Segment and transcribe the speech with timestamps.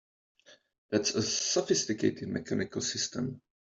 [0.89, 3.39] That's a sophisticated mechanical system!